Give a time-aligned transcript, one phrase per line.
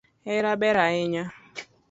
[0.27, 1.23] Hera ber ahinya